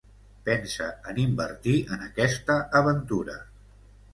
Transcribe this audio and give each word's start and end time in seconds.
Pensa 0.45 0.87
en 1.11 1.19
invertir 1.25 1.75
en 1.97 2.07
aquesta 2.07 2.57
aventura. 2.81 3.37